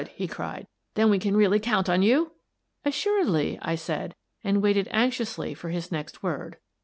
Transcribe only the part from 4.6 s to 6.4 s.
waited anxiously for his next